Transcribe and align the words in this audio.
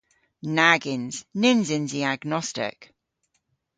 Nag 0.57 0.83
yns. 0.95 1.15
Nyns 1.41 1.69
yns 1.77 1.91
i 1.99 2.01
agnostek. 2.11 2.79